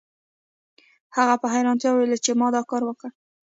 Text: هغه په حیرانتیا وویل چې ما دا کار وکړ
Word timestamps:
هغه 1.15 1.35
په 1.41 1.47
حیرانتیا 1.53 1.89
وویل 1.91 2.13
چې 2.25 2.31
ما 2.39 2.47
دا 2.55 2.61
کار 2.69 2.81
وکړ 2.85 3.09